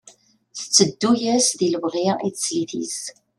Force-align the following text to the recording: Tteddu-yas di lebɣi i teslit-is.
Tteddu-yas 0.57 1.47
di 1.59 1.67
lebɣi 1.73 2.07
i 2.27 2.29
teslit-is. 2.35 2.99